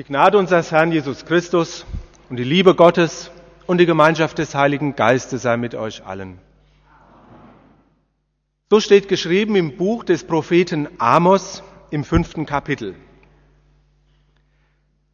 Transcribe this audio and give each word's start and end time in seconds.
Die 0.00 0.04
Gnade 0.04 0.38
unseres 0.38 0.72
Herrn 0.72 0.92
Jesus 0.92 1.26
Christus 1.26 1.84
und 2.30 2.36
die 2.36 2.42
Liebe 2.42 2.74
Gottes 2.74 3.30
und 3.66 3.76
die 3.76 3.84
Gemeinschaft 3.84 4.38
des 4.38 4.54
Heiligen 4.54 4.96
Geistes 4.96 5.42
sei 5.42 5.58
mit 5.58 5.74
euch 5.74 6.06
allen. 6.06 6.38
So 8.70 8.80
steht 8.80 9.08
geschrieben 9.08 9.56
im 9.56 9.76
Buch 9.76 10.02
des 10.04 10.24
Propheten 10.24 10.88
Amos 10.96 11.62
im 11.90 12.04
fünften 12.04 12.46
Kapitel. 12.46 12.94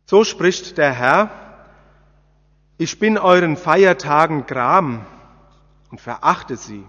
So 0.05 0.23
spricht 0.23 0.79
der 0.79 0.93
Herr, 0.93 1.31
ich 2.79 3.01
bin 3.01 3.19
euren 3.19 3.57
Feiertagen 3.57 4.47
Gram 4.47 5.05
und 5.91 6.01
verachte 6.01 6.57
sie 6.57 6.85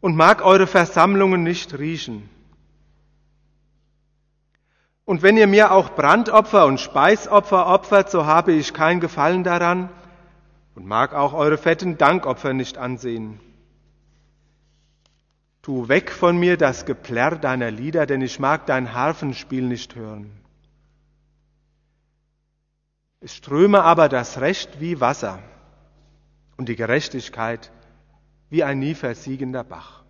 und 0.00 0.14
mag 0.14 0.44
eure 0.44 0.68
Versammlungen 0.68 1.42
nicht 1.42 1.76
riechen. 1.76 2.30
Und 5.06 5.22
wenn 5.22 5.36
ihr 5.36 5.46
mir 5.46 5.70
auch 5.70 5.94
Brandopfer 5.94 6.66
und 6.66 6.80
Speisopfer 6.80 7.68
opfert, 7.68 8.10
so 8.10 8.26
habe 8.26 8.52
ich 8.52 8.74
kein 8.74 8.98
Gefallen 8.98 9.44
daran 9.44 9.88
und 10.74 10.84
mag 10.84 11.14
auch 11.14 11.32
eure 11.32 11.58
fetten 11.58 11.96
Dankopfer 11.96 12.52
nicht 12.52 12.76
ansehen. 12.76 13.40
Tu 15.62 15.88
weg 15.88 16.10
von 16.10 16.36
mir 16.36 16.56
das 16.56 16.86
Geplärr 16.86 17.36
deiner 17.36 17.70
Lieder, 17.70 18.06
denn 18.06 18.20
ich 18.20 18.40
mag 18.40 18.66
dein 18.66 18.94
Harfenspiel 18.94 19.62
nicht 19.62 19.94
hören. 19.94 20.32
Es 23.20 23.34
ströme 23.34 23.82
aber 23.82 24.08
das 24.08 24.40
Recht 24.40 24.80
wie 24.80 25.00
Wasser 25.00 25.38
und 26.56 26.68
die 26.68 26.76
Gerechtigkeit 26.76 27.70
wie 28.50 28.64
ein 28.64 28.80
nie 28.80 28.94
versiegender 28.94 29.62
Bach. 29.62 30.05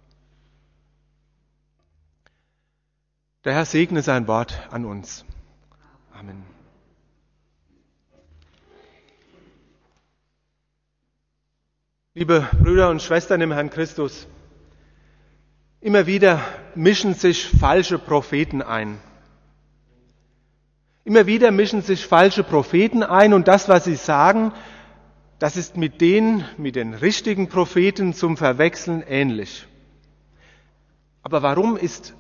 Der 3.47 3.55
Herr 3.55 3.65
segne 3.65 4.03
sein 4.03 4.27
Wort 4.27 4.61
an 4.73 4.85
uns. 4.85 5.25
Amen. 6.19 6.43
Liebe 12.13 12.49
Brüder 12.61 12.91
und 12.91 13.01
Schwestern 13.01 13.41
im 13.41 13.53
Herrn 13.53 13.71
Christus, 13.71 14.27
immer 15.80 16.09
wieder 16.09 16.43
mischen 16.75 17.15
sich 17.15 17.47
falsche 17.47 18.01
Propheten 18.01 18.63
ein. 18.63 18.99
Immer 21.05 21.29
wieder 21.29 21.53
mischen 21.53 21.83
sich 21.83 22.05
falsche 22.05 22.43
Propheten 22.43 23.05
ein 23.05 23.33
und 23.33 23.47
das, 23.47 23.69
was 23.69 23.85
sie 23.85 23.95
sagen, 23.95 24.53
das 25.38 25.57
ist 25.57 25.77
mit 25.77 26.01
den, 26.01 26.45
mit 26.57 26.75
den 26.75 26.95
richtigen 26.95 27.49
Propheten 27.49 28.13
zum 28.13 28.37
Verwechseln 28.37 29.05
ähnlich. 29.07 29.69
Aber 31.23 31.43
warum 31.43 31.77
ist 31.77 32.13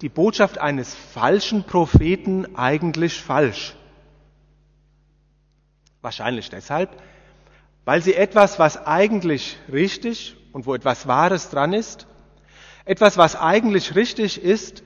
die 0.00 0.08
Botschaft 0.08 0.58
eines 0.58 0.94
falschen 0.94 1.64
Propheten 1.64 2.56
eigentlich 2.56 3.20
falsch? 3.20 3.74
Wahrscheinlich 6.00 6.50
deshalb, 6.50 6.90
weil 7.84 8.02
sie 8.02 8.14
etwas, 8.14 8.58
was 8.58 8.76
eigentlich 8.86 9.58
richtig 9.72 10.36
und 10.52 10.66
wo 10.66 10.74
etwas 10.74 11.08
Wahres 11.08 11.50
dran 11.50 11.72
ist, 11.72 12.06
etwas, 12.84 13.16
was 13.18 13.36
eigentlich 13.36 13.94
richtig 13.94 14.42
ist, 14.42 14.82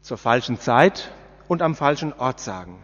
zur 0.00 0.18
falschen 0.18 0.58
Zeit 0.58 1.12
und 1.48 1.62
am 1.62 1.74
falschen 1.74 2.12
Ort 2.12 2.40
sagen. 2.40 2.82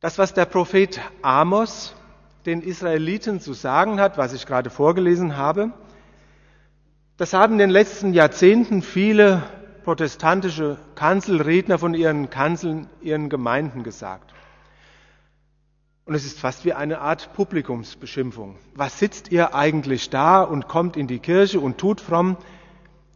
Das, 0.00 0.18
was 0.18 0.34
der 0.34 0.44
Prophet 0.44 1.00
Amos 1.22 1.94
den 2.44 2.60
Israeliten 2.60 3.40
zu 3.40 3.54
sagen 3.54 4.00
hat, 4.00 4.18
was 4.18 4.34
ich 4.34 4.44
gerade 4.44 4.68
vorgelesen 4.68 5.36
habe, 5.36 5.72
das 7.16 7.32
haben 7.32 7.54
in 7.54 7.58
den 7.58 7.70
letzten 7.70 8.12
Jahrzehnten 8.12 8.82
viele 8.82 9.42
protestantische 9.84 10.78
Kanzelredner 10.94 11.78
von 11.78 11.94
ihren 11.94 12.30
Kanzeln, 12.30 12.88
ihren 13.02 13.28
Gemeinden 13.28 13.84
gesagt. 13.84 14.32
Und 16.06 16.14
es 16.14 16.26
ist 16.26 16.38
fast 16.38 16.64
wie 16.64 16.72
eine 16.72 17.00
Art 17.00 17.32
Publikumsbeschimpfung. 17.34 18.56
Was 18.74 18.98
sitzt 18.98 19.30
ihr 19.30 19.54
eigentlich 19.54 20.10
da 20.10 20.42
und 20.42 20.68
kommt 20.68 20.96
in 20.96 21.06
die 21.06 21.18
Kirche 21.18 21.60
und 21.60 21.78
tut 21.78 22.00
fromm? 22.00 22.36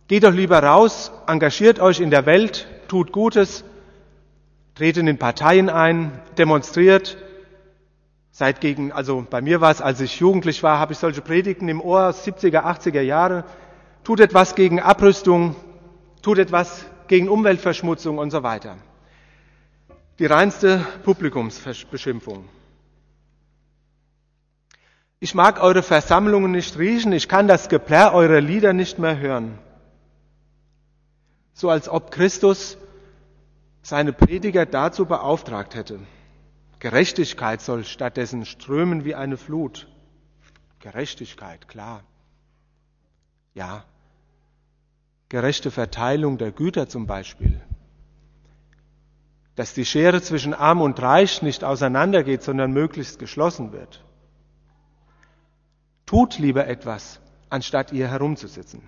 Geht 0.07 0.25
doch 0.25 0.33
lieber 0.33 0.63
raus, 0.63 1.13
engagiert 1.27 1.81
euch 1.81 2.01
in 2.01 2.11
der 2.11 2.25
Welt, 2.25 2.67
tut 2.89 3.13
Gutes, 3.13 3.65
tretet 4.75 5.07
in 5.07 5.19
Parteien 5.19 5.69
ein, 5.69 6.13
demonstriert, 6.39 7.19
seid 8.31 8.61
gegen, 8.61 8.93
also 8.93 9.27
bei 9.29 9.43
mir 9.43 9.61
war 9.61 9.71
es, 9.71 9.83
als 9.83 10.01
ich 10.01 10.21
jugendlich 10.21 10.63
war, 10.63 10.79
habe 10.79 10.93
ich 10.93 10.99
solche 10.99 11.21
Predigten 11.21 11.69
im 11.69 11.83
Ohr, 11.83 12.09
70er, 12.11 12.63
80er 12.63 13.03
Jahre, 13.03 13.45
tut 14.09 14.21
etwas 14.21 14.55
gegen 14.55 14.81
Abrüstung, 14.81 15.55
tut 16.23 16.39
etwas 16.39 16.87
gegen 17.09 17.29
Umweltverschmutzung 17.29 18.17
und 18.17 18.31
so 18.31 18.43
weiter. 18.43 18.79
Die 20.19 20.25
reinste 20.27 20.85
Publikumsbeschimpfung. 21.05 22.49
Ich 25.21 25.35
mag 25.35 25.63
eure 25.63 25.83
Versammlungen 25.83 26.53
nicht 26.53 26.79
riechen, 26.79 27.13
ich 27.13 27.29
kann 27.29 27.47
das 27.49 27.69
Geplärr 27.69 28.15
eurer 28.15 28.41
Lieder 28.41 28.73
nicht 28.73 28.99
mehr 28.99 29.19
hören 29.19 29.59
so 31.59 31.71
als 31.71 31.89
ob 31.89 32.13
Christus 32.13 32.79
seine 33.83 34.13
Prediger 34.13 34.65
dazu 34.65 35.07
beauftragt 35.07 35.75
hätte. 35.75 35.99
Gerechtigkeit 36.79 37.61
soll 37.61 37.85
stattdessen 37.85 38.47
strömen 38.47 39.05
wie 39.05 39.17
eine 39.17 39.37
Flut. 39.37 39.89
Gerechtigkeit, 40.79 41.67
klar. 41.67 42.05
Ja. 43.55 43.85
Gerechte 45.29 45.71
Verteilung 45.71 46.39
der 46.39 46.53
Güter 46.53 46.89
zum 46.89 47.07
Beispiel. 47.07 47.61
Dass 49.57 49.75
die 49.75 49.85
Schere 49.85 50.23
zwischen 50.23 50.55
Arm 50.55 50.81
und 50.81 51.01
Reich 51.03 51.43
nicht 51.43 51.65
auseinandergeht, 51.65 52.43
sondern 52.43 52.73
möglichst 52.73 53.19
geschlossen 53.19 53.73
wird. 53.73 54.05
Tut 56.07 56.39
lieber 56.39 56.67
etwas, 56.67 57.21
anstatt 57.51 57.93
ihr 57.93 58.09
herumzusitzen. 58.09 58.83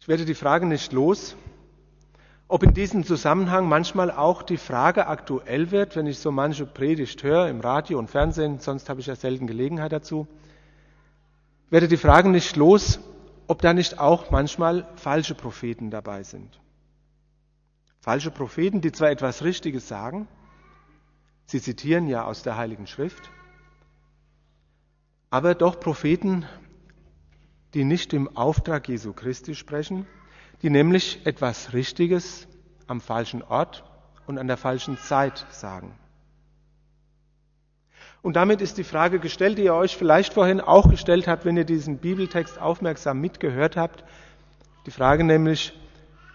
Ich 0.00 0.08
werde 0.08 0.24
die 0.24 0.34
Frage 0.34 0.66
nicht 0.66 0.92
los, 0.92 1.36
ob 2.48 2.62
in 2.62 2.74
diesem 2.74 3.04
Zusammenhang 3.04 3.68
manchmal 3.68 4.12
auch 4.12 4.42
die 4.42 4.56
Frage 4.56 5.08
aktuell 5.08 5.72
wird, 5.72 5.96
wenn 5.96 6.06
ich 6.06 6.20
so 6.20 6.30
manche 6.30 6.64
Predigt 6.64 7.24
höre 7.24 7.48
im 7.48 7.60
Radio 7.60 7.98
und 7.98 8.08
Fernsehen, 8.08 8.60
sonst 8.60 8.88
habe 8.88 9.00
ich 9.00 9.06
ja 9.06 9.16
selten 9.16 9.48
Gelegenheit 9.48 9.90
dazu, 9.90 10.28
werde 11.70 11.88
die 11.88 11.96
Frage 11.96 12.28
nicht 12.28 12.56
los, 12.56 13.00
ob 13.48 13.62
da 13.62 13.72
nicht 13.72 13.98
auch 13.98 14.30
manchmal 14.30 14.88
falsche 14.96 15.34
Propheten 15.34 15.90
dabei 15.90 16.22
sind. 16.22 16.60
Falsche 18.00 18.30
Propheten, 18.30 18.80
die 18.80 18.92
zwar 18.92 19.10
etwas 19.10 19.42
Richtiges 19.42 19.88
sagen, 19.88 20.28
sie 21.46 21.60
zitieren 21.60 22.08
ja 22.08 22.24
aus 22.24 22.42
der 22.42 22.56
Heiligen 22.56 22.86
Schrift, 22.86 23.30
aber 25.30 25.54
doch 25.54 25.80
Propheten, 25.80 26.46
die 27.74 27.84
nicht 27.84 28.12
im 28.12 28.36
Auftrag 28.36 28.88
Jesu 28.88 29.12
Christi 29.12 29.54
sprechen, 29.54 30.06
die 30.62 30.70
nämlich 30.70 31.26
etwas 31.26 31.72
Richtiges 31.72 32.46
am 32.86 33.00
falschen 33.00 33.42
Ort 33.42 33.84
und 34.26 34.38
an 34.38 34.46
der 34.46 34.56
falschen 34.56 34.96
Zeit 34.98 35.46
sagen. 35.50 35.92
Und 38.26 38.34
damit 38.34 38.60
ist 38.60 38.76
die 38.76 38.82
Frage 38.82 39.20
gestellt, 39.20 39.56
die 39.56 39.62
ihr 39.62 39.74
euch 39.74 39.96
vielleicht 39.96 40.34
vorhin 40.34 40.60
auch 40.60 40.90
gestellt 40.90 41.28
habt, 41.28 41.44
wenn 41.44 41.56
ihr 41.56 41.64
diesen 41.64 41.98
Bibeltext 41.98 42.60
aufmerksam 42.60 43.20
mitgehört 43.20 43.76
habt. 43.76 44.02
Die 44.84 44.90
Frage 44.90 45.22
nämlich, 45.22 45.72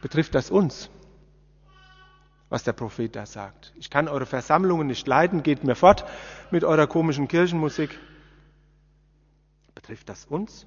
betrifft 0.02 0.34
das 0.34 0.50
uns? 0.50 0.90
Was 2.47 2.63
der 2.63 2.72
Prophet 2.72 3.13
da 3.13 3.25
sagt. 3.25 3.74
Ich 3.75 3.90
kann 3.90 4.07
eure 4.07 4.25
Versammlungen 4.25 4.88
nicht 4.88 5.06
leiden, 5.06 5.44
geht 5.44 5.66
mir 5.66 5.75
fort 5.75 6.06
mit 6.50 6.63
eurer 6.63 6.88
komischen 6.88 7.28
Kirchenmusik. 7.28 8.00
Betrifft 9.75 10.08
das 10.08 10.23
uns? 10.23 10.66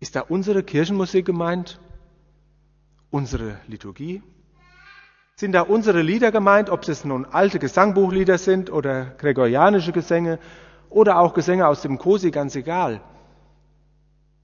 Ist 0.00 0.16
da 0.16 0.20
unsere 0.20 0.62
Kirchenmusik 0.62 1.24
gemeint? 1.24 1.80
Unsere 3.10 3.58
Liturgie? 3.68 4.22
Sind 5.36 5.52
da 5.52 5.62
unsere 5.62 6.02
Lieder 6.02 6.30
gemeint, 6.30 6.70
ob 6.70 6.86
es 6.88 7.04
nun 7.04 7.24
alte 7.26 7.58
Gesangbuchlieder 7.58 8.38
sind 8.38 8.70
oder 8.70 9.06
gregorianische 9.18 9.90
Gesänge 9.90 10.38
oder 10.90 11.18
auch 11.18 11.34
Gesänge 11.34 11.66
aus 11.66 11.82
dem 11.82 11.98
Kosi, 11.98 12.30
ganz 12.30 12.54
egal. 12.54 13.00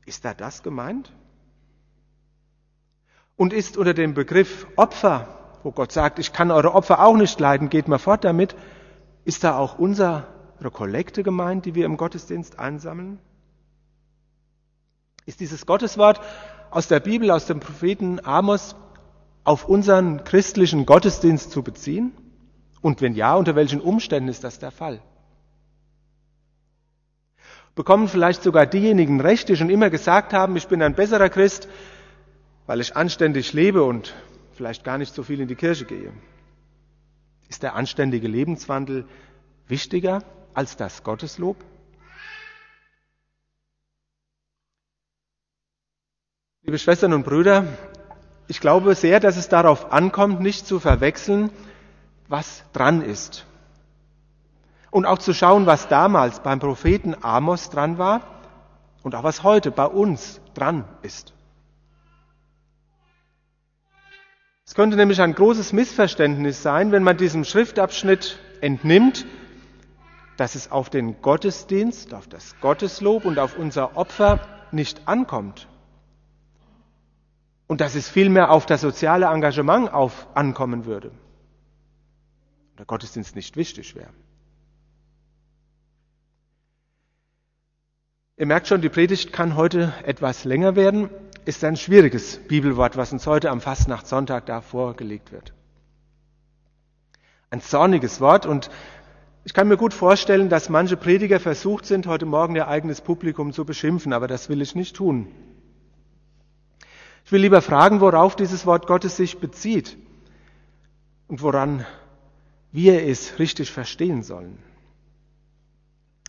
Ist 0.04 0.24
da 0.24 0.34
das 0.34 0.64
gemeint? 0.64 1.12
Und 3.36 3.52
ist 3.52 3.76
unter 3.76 3.94
dem 3.94 4.14
Begriff 4.14 4.66
Opfer, 4.74 5.28
wo 5.62 5.70
Gott 5.70 5.92
sagt, 5.92 6.18
ich 6.18 6.32
kann 6.32 6.50
eure 6.50 6.74
Opfer 6.74 7.04
auch 7.04 7.16
nicht 7.16 7.38
leiden, 7.38 7.68
geht 7.68 7.86
mal 7.86 7.98
fort 7.98 8.24
damit, 8.24 8.56
ist 9.24 9.44
da 9.44 9.56
auch 9.56 9.78
unsere 9.78 10.26
Kollekte 10.72 11.22
gemeint, 11.22 11.66
die 11.66 11.76
wir 11.76 11.86
im 11.86 11.96
Gottesdienst 11.96 12.58
einsammeln? 12.58 13.20
Ist 15.24 15.38
dieses 15.38 15.66
Gotteswort 15.66 16.20
aus 16.70 16.88
der 16.88 16.98
Bibel, 16.98 17.30
aus 17.30 17.46
dem 17.46 17.60
Propheten 17.60 18.18
Amos 18.24 18.74
auf 19.50 19.64
unseren 19.64 20.22
christlichen 20.22 20.86
Gottesdienst 20.86 21.50
zu 21.50 21.64
beziehen? 21.64 22.12
Und 22.82 23.00
wenn 23.00 23.16
ja, 23.16 23.34
unter 23.34 23.56
welchen 23.56 23.80
Umständen 23.80 24.28
ist 24.28 24.44
das 24.44 24.60
der 24.60 24.70
Fall? 24.70 25.02
Bekommen 27.74 28.06
vielleicht 28.06 28.44
sogar 28.44 28.66
diejenigen 28.66 29.20
Recht, 29.20 29.48
die 29.48 29.56
schon 29.56 29.68
immer 29.68 29.90
gesagt 29.90 30.32
haben, 30.32 30.56
ich 30.56 30.68
bin 30.68 30.80
ein 30.82 30.94
besserer 30.94 31.28
Christ, 31.28 31.68
weil 32.66 32.80
ich 32.80 32.94
anständig 32.94 33.52
lebe 33.52 33.82
und 33.82 34.14
vielleicht 34.52 34.84
gar 34.84 34.98
nicht 34.98 35.12
so 35.12 35.24
viel 35.24 35.40
in 35.40 35.48
die 35.48 35.56
Kirche 35.56 35.84
gehe. 35.84 36.12
Ist 37.48 37.64
der 37.64 37.74
anständige 37.74 38.28
Lebenswandel 38.28 39.04
wichtiger 39.66 40.22
als 40.54 40.76
das 40.76 41.02
Gotteslob? 41.02 41.56
Liebe 46.62 46.78
Schwestern 46.78 47.14
und 47.14 47.24
Brüder, 47.24 47.66
ich 48.50 48.60
glaube 48.60 48.96
sehr, 48.96 49.20
dass 49.20 49.36
es 49.36 49.48
darauf 49.48 49.92
ankommt, 49.92 50.40
nicht 50.40 50.66
zu 50.66 50.80
verwechseln, 50.80 51.52
was 52.26 52.64
dran 52.72 53.00
ist. 53.00 53.46
Und 54.90 55.06
auch 55.06 55.18
zu 55.18 55.32
schauen, 55.32 55.66
was 55.66 55.86
damals 55.86 56.40
beim 56.40 56.58
Propheten 56.58 57.14
Amos 57.22 57.70
dran 57.70 57.96
war 57.96 58.22
und 59.04 59.14
auch 59.14 59.22
was 59.22 59.44
heute 59.44 59.70
bei 59.70 59.86
uns 59.86 60.40
dran 60.54 60.84
ist. 61.02 61.32
Es 64.66 64.74
könnte 64.74 64.96
nämlich 64.96 65.20
ein 65.20 65.36
großes 65.36 65.72
Missverständnis 65.72 66.60
sein, 66.60 66.90
wenn 66.90 67.04
man 67.04 67.16
diesem 67.16 67.44
Schriftabschnitt 67.44 68.40
entnimmt, 68.60 69.26
dass 70.36 70.56
es 70.56 70.72
auf 70.72 70.90
den 70.90 71.22
Gottesdienst, 71.22 72.14
auf 72.14 72.26
das 72.26 72.58
Gotteslob 72.60 73.26
und 73.26 73.38
auf 73.38 73.56
unser 73.56 73.96
Opfer 73.96 74.40
nicht 74.72 75.06
ankommt. 75.06 75.68
Und 77.70 77.80
dass 77.80 77.94
es 77.94 78.08
vielmehr 78.08 78.50
auf 78.50 78.66
das 78.66 78.80
soziale 78.80 79.26
Engagement 79.26 79.92
auf, 79.92 80.26
ankommen 80.34 80.86
würde. 80.86 81.12
Der 82.76 82.84
Gottesdienst 82.84 83.36
nicht 83.36 83.56
wichtig 83.56 83.94
wäre. 83.94 84.10
Ihr 88.36 88.46
merkt 88.46 88.66
schon, 88.66 88.80
die 88.80 88.88
Predigt 88.88 89.32
kann 89.32 89.54
heute 89.54 89.94
etwas 90.02 90.42
länger 90.42 90.74
werden. 90.74 91.10
Ist 91.44 91.62
ein 91.62 91.76
schwieriges 91.76 92.38
Bibelwort, 92.38 92.96
was 92.96 93.12
uns 93.12 93.28
heute 93.28 93.50
am 93.50 93.60
Fastnachtssonntag 93.60 94.46
da 94.46 94.62
vorgelegt 94.62 95.30
wird. 95.30 95.52
Ein 97.50 97.60
zorniges 97.60 98.20
Wort 98.20 98.46
und 98.46 98.68
ich 99.44 99.54
kann 99.54 99.68
mir 99.68 99.76
gut 99.76 99.94
vorstellen, 99.94 100.48
dass 100.48 100.70
manche 100.70 100.96
Prediger 100.96 101.38
versucht 101.38 101.86
sind, 101.86 102.08
heute 102.08 102.26
Morgen 102.26 102.56
ihr 102.56 102.66
eigenes 102.66 103.00
Publikum 103.00 103.52
zu 103.52 103.64
beschimpfen, 103.64 104.12
aber 104.12 104.26
das 104.26 104.48
will 104.48 104.60
ich 104.60 104.74
nicht 104.74 104.96
tun. 104.96 105.28
Ich 107.30 107.32
will 107.32 107.42
lieber 107.42 107.62
fragen, 107.62 108.00
worauf 108.00 108.34
dieses 108.34 108.66
Wort 108.66 108.88
Gottes 108.88 109.16
sich 109.16 109.38
bezieht 109.38 109.96
und 111.28 111.42
woran 111.42 111.86
wir 112.72 113.06
es 113.06 113.38
richtig 113.38 113.70
verstehen 113.70 114.24
sollen. 114.24 114.58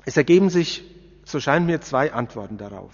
Es 0.05 0.15
ergeben 0.15 0.51
sich, 0.51 0.83
so 1.25 1.39
scheint 1.39 1.65
mir, 1.65 1.81
zwei 1.81 2.13
Antworten 2.13 2.59
darauf. 2.59 2.91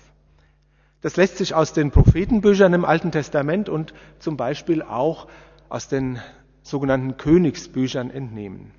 Das 1.01 1.17
lässt 1.17 1.37
sich 1.37 1.53
aus 1.53 1.73
den 1.73 1.91
Prophetenbüchern 1.91 2.73
im 2.73 2.85
Alten 2.85 3.11
Testament 3.11 3.67
und 3.67 3.93
zum 4.19 4.37
Beispiel 4.37 4.83
auch 4.83 5.27
aus 5.67 5.89
den 5.89 6.21
sogenannten 6.61 7.17
Königsbüchern 7.17 8.09
entnehmen. 8.09 8.71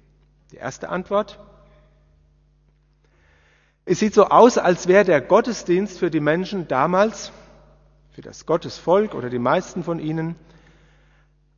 Die 0.53 0.57
erste 0.57 0.89
Antwort. 0.89 1.39
Es 3.85 3.99
sieht 3.99 4.15
so 4.15 4.29
aus, 4.29 4.57
als 4.57 4.89
wäre 4.89 5.05
der 5.05 5.21
Gottesdienst 5.21 5.99
für 5.99 6.11
die 6.11 6.21
Menschen 6.21 6.67
damals, 6.67 7.31
für 8.19 8.23
das 8.23 8.47
Gottesvolk 8.47 9.15
oder 9.15 9.31
die 9.31 9.39
meisten 9.39 9.85
von 9.85 10.01
ihnen, 10.01 10.35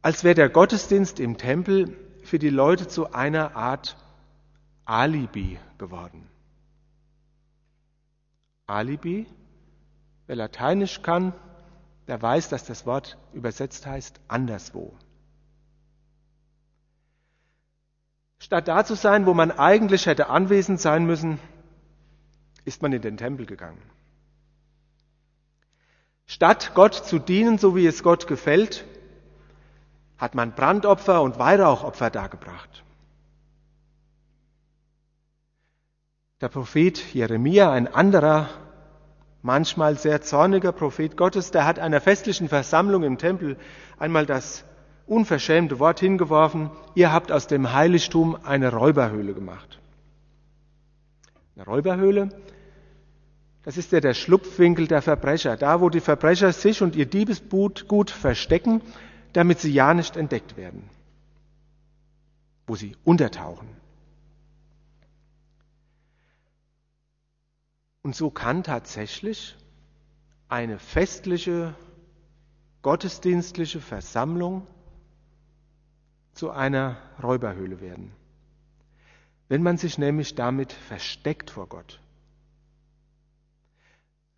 als 0.03 0.25
wäre 0.25 0.35
der 0.35 0.51
Gottesdienst 0.51 1.19
im 1.19 1.39
Tempel 1.39 1.97
für 2.23 2.39
die 2.39 2.51
Leute 2.51 2.87
zu 2.87 3.15
einer 3.15 3.57
Art 3.57 3.97
Alibi 4.85 5.59
geworden. 5.79 6.29
Alibi, 8.67 9.27
wer 10.27 10.37
Lateinisch 10.37 11.01
kann, 11.01 11.33
der 12.09 12.21
weiß, 12.21 12.51
dass 12.51 12.67
das 12.67 12.85
Wort 12.85 13.17
übersetzt 13.33 13.87
heißt 13.87 14.21
anderswo. 14.29 14.95
Statt 18.39 18.69
da 18.69 18.85
zu 18.85 18.97
sein, 18.97 19.25
wo 19.25 19.33
man 19.33 19.51
eigentlich 19.51 20.05
hätte 20.05 20.29
anwesend 20.29 20.79
sein 20.79 21.07
müssen, 21.07 21.39
ist 22.67 22.83
man 22.83 22.93
in 22.93 23.01
den 23.01 23.17
Tempel 23.17 23.47
gegangen. 23.47 23.81
Statt 26.31 26.75
Gott 26.75 26.95
zu 26.95 27.19
dienen, 27.19 27.59
so 27.59 27.75
wie 27.75 27.89
es 27.89 28.05
Gott 28.05 28.29
gefällt, 28.29 28.85
hat 30.17 30.37
man 30.37 30.55
Brandopfer 30.55 31.23
und 31.23 31.41
Weihrauchopfer 31.41 32.09
dargebracht. 32.09 32.85
Der 36.41 36.49
Prophet 36.49 37.03
Jeremia, 37.13 37.73
ein 37.73 37.93
anderer, 37.93 38.49
manchmal 39.43 39.99
sehr 39.99 40.23
zorniger 40.23 40.71
Prophet 40.71 41.17
Gottes, 41.17 41.51
der 41.51 41.67
hat 41.67 41.81
einer 41.81 42.01
festlichen 42.01 42.49
Versammlung 42.49 43.03
im 43.03 43.19
Tempel 43.19 43.57
einmal 43.99 44.25
das 44.25 44.65
unverschämte 45.07 45.81
Wort 45.81 45.99
hingeworfen, 45.99 46.71
ihr 46.95 47.13
habt 47.13 47.33
aus 47.33 47.49
dem 47.49 47.73
Heiligtum 47.73 48.39
eine 48.45 48.73
Räuberhöhle 48.73 49.35
gemacht. 49.35 49.81
Eine 51.57 51.65
Räuberhöhle, 51.65 52.29
das 53.63 53.77
ist 53.77 53.93
ja 53.93 54.01
der 54.01 54.15
Schlupfwinkel 54.15 54.87
der 54.87 55.03
Verbrecher, 55.03 55.57
da 55.57 55.81
wo 55.81 55.91
die 55.91 56.01
Verbrecher 56.01 56.53
sich 56.53 56.83
und 56.83 56.97
ihr 56.97 57.07
Diebesgut 57.07 58.11
verstecken, 58.11 58.81
damit 59.33 59.61
sie 59.61 59.73
ja 59.73 59.93
nicht 59.95 60.17
entdeckt 60.17 60.57
werden, 60.57 60.89
wo 62.67 62.75
sie 62.75 62.97
untertauchen. 63.05 63.69
Und 68.03 68.17
so 68.17 68.31
kann 68.31 68.63
tatsächlich 68.63 69.57
eine 70.49 70.79
festliche, 70.79 71.75
gottesdienstliche 72.83 73.81
Versammlung 73.81 74.67
zu 76.33 76.51
einer 76.51 76.97
Räuberhöhle 77.23 77.83
werden, 77.83 78.13
wenn 79.49 79.63
man 79.63 79.77
sich 79.77 79.99
nämlich 79.99 80.35
damit 80.35 80.73
versteckt 80.73 81.51
vor 81.51 81.69
Gott. 81.69 82.01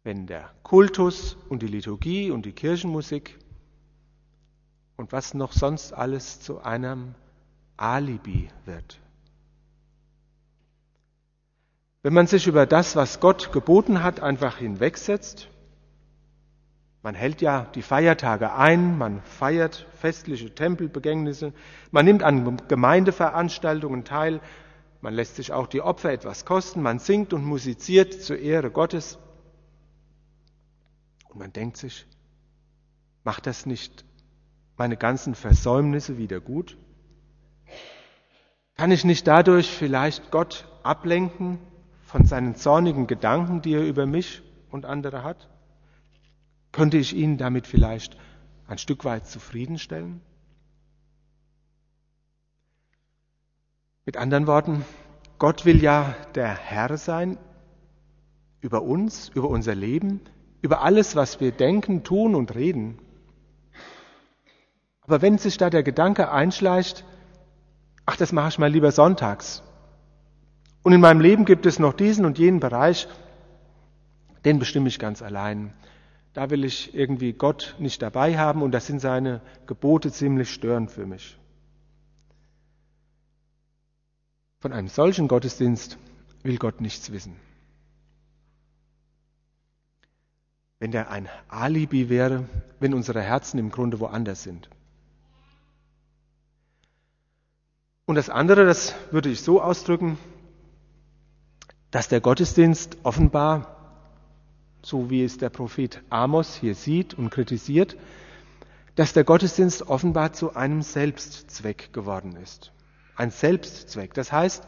Wenn 0.04 0.26
der 0.26 0.50
Kultus 0.62 1.36
und 1.48 1.62
die 1.62 1.68
Liturgie 1.68 2.30
und 2.30 2.44
die 2.44 2.52
Kirchenmusik 2.52 3.38
und 4.96 5.12
was 5.12 5.34
noch 5.34 5.52
sonst 5.52 5.92
alles 5.92 6.40
zu 6.40 6.60
einem 6.60 7.14
Alibi 7.76 8.48
wird. 8.64 9.00
Wenn 12.02 12.14
man 12.14 12.26
sich 12.26 12.48
über 12.48 12.66
das, 12.66 12.96
was 12.96 13.20
Gott 13.20 13.52
geboten 13.52 14.02
hat, 14.02 14.18
einfach 14.18 14.58
hinwegsetzt, 14.58 15.48
man 17.02 17.14
hält 17.14 17.40
ja 17.40 17.66
die 17.74 17.82
Feiertage 17.82 18.54
ein, 18.54 18.98
man 18.98 19.22
feiert 19.22 19.86
festliche 19.98 20.52
Tempelbegängnisse, 20.52 21.52
man 21.92 22.04
nimmt 22.04 22.24
an 22.24 22.60
Gemeindeveranstaltungen 22.68 24.04
teil, 24.04 24.40
man 25.00 25.14
lässt 25.14 25.36
sich 25.36 25.52
auch 25.52 25.68
die 25.68 25.80
Opfer 25.80 26.12
etwas 26.12 26.44
kosten, 26.44 26.82
man 26.82 26.98
singt 26.98 27.32
und 27.32 27.44
musiziert 27.44 28.20
zur 28.20 28.38
Ehre 28.38 28.70
Gottes. 28.70 29.18
Und 31.32 31.38
man 31.38 31.52
denkt 31.52 31.78
sich, 31.78 32.06
macht 33.24 33.46
das 33.46 33.64
nicht 33.64 34.04
meine 34.76 34.98
ganzen 34.98 35.34
Versäumnisse 35.34 36.18
wieder 36.18 36.40
gut? 36.40 36.76
Kann 38.76 38.90
ich 38.90 39.04
nicht 39.04 39.26
dadurch 39.26 39.68
vielleicht 39.70 40.30
Gott 40.30 40.68
ablenken 40.82 41.58
von 42.02 42.26
seinen 42.26 42.54
zornigen 42.54 43.06
Gedanken, 43.06 43.62
die 43.62 43.72
er 43.72 43.86
über 43.86 44.04
mich 44.04 44.42
und 44.70 44.84
andere 44.84 45.24
hat? 45.24 45.48
Könnte 46.70 46.98
ich 46.98 47.14
ihn 47.14 47.38
damit 47.38 47.66
vielleicht 47.66 48.18
ein 48.66 48.76
Stück 48.76 49.06
weit 49.06 49.26
zufriedenstellen? 49.26 50.20
Mit 54.04 54.18
anderen 54.18 54.46
Worten, 54.46 54.84
Gott 55.38 55.64
will 55.64 55.82
ja 55.82 56.14
der 56.34 56.54
Herr 56.54 56.98
sein 56.98 57.38
über 58.60 58.82
uns, 58.82 59.30
über 59.30 59.48
unser 59.48 59.74
Leben, 59.74 60.20
über 60.62 60.82
alles, 60.82 61.16
was 61.16 61.40
wir 61.40 61.52
denken, 61.52 62.04
tun 62.04 62.34
und 62.34 62.54
reden. 62.54 62.98
Aber 65.02 65.20
wenn 65.20 65.36
sich 65.36 65.58
da 65.58 65.68
der 65.68 65.82
Gedanke 65.82 66.30
einschleicht, 66.30 67.04
ach, 68.06 68.16
das 68.16 68.32
mache 68.32 68.48
ich 68.48 68.58
mal 68.58 68.70
lieber 68.70 68.92
sonntags. 68.92 69.62
Und 70.82 70.92
in 70.92 71.00
meinem 71.00 71.20
Leben 71.20 71.44
gibt 71.44 71.66
es 71.66 71.78
noch 71.78 71.92
diesen 71.92 72.24
und 72.24 72.38
jenen 72.38 72.60
Bereich, 72.60 73.08
den 74.44 74.58
bestimme 74.58 74.88
ich 74.88 74.98
ganz 74.98 75.20
allein. 75.20 75.74
Da 76.32 76.50
will 76.50 76.64
ich 76.64 76.94
irgendwie 76.94 77.32
Gott 77.32 77.76
nicht 77.78 78.00
dabei 78.00 78.38
haben 78.38 78.62
und 78.62 78.72
das 78.72 78.86
sind 78.86 79.00
seine 79.00 79.42
Gebote 79.66 80.10
ziemlich 80.10 80.50
störend 80.50 80.90
für 80.90 81.06
mich. 81.06 81.36
Von 84.60 84.72
einem 84.72 84.88
solchen 84.88 85.28
Gottesdienst 85.28 85.98
will 86.44 86.56
Gott 86.56 86.80
nichts 86.80 87.12
wissen. 87.12 87.36
Wenn 90.82 90.90
der 90.90 91.12
ein 91.12 91.28
Alibi 91.46 92.08
wäre, 92.08 92.48
wenn 92.80 92.92
unsere 92.92 93.22
Herzen 93.22 93.56
im 93.56 93.70
Grunde 93.70 94.00
woanders 94.00 94.42
sind. 94.42 94.68
Und 98.04 98.16
das 98.16 98.28
andere, 98.28 98.64
das 98.66 98.92
würde 99.12 99.28
ich 99.28 99.42
so 99.42 99.62
ausdrücken, 99.62 100.18
dass 101.92 102.08
der 102.08 102.20
Gottesdienst 102.20 102.98
offenbar, 103.04 103.76
so 104.82 105.08
wie 105.08 105.22
es 105.22 105.38
der 105.38 105.50
Prophet 105.50 106.02
Amos 106.10 106.56
hier 106.56 106.74
sieht 106.74 107.14
und 107.14 107.30
kritisiert, 107.30 107.96
dass 108.96 109.12
der 109.12 109.22
Gottesdienst 109.22 109.86
offenbar 109.86 110.32
zu 110.32 110.56
einem 110.56 110.82
Selbstzweck 110.82 111.92
geworden 111.92 112.34
ist. 112.34 112.72
Ein 113.14 113.30
Selbstzweck. 113.30 114.14
Das 114.14 114.32
heißt, 114.32 114.66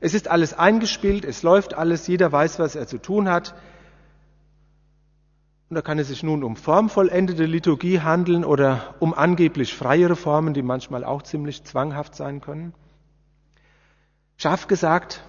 es 0.00 0.12
ist 0.12 0.28
alles 0.28 0.52
eingespielt, 0.52 1.24
es 1.24 1.42
läuft 1.42 1.72
alles, 1.72 2.06
jeder 2.08 2.30
weiß, 2.30 2.58
was 2.58 2.76
er 2.76 2.86
zu 2.86 2.98
tun 2.98 3.30
hat. 3.30 3.54
Und 5.68 5.74
da 5.74 5.82
kann 5.82 5.98
es 5.98 6.08
sich 6.08 6.22
nun 6.22 6.44
um 6.44 6.54
formvollendete 6.54 7.44
Liturgie 7.44 8.00
handeln 8.00 8.44
oder 8.44 8.94
um 9.00 9.14
angeblich 9.14 9.74
freiere 9.74 10.14
Formen, 10.14 10.54
die 10.54 10.62
manchmal 10.62 11.04
auch 11.04 11.22
ziemlich 11.22 11.64
zwanghaft 11.64 12.14
sein 12.14 12.40
können. 12.40 12.72
Scharf 14.36 14.68
gesagt, 14.68 15.24